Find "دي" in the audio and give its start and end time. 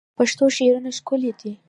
1.39-1.51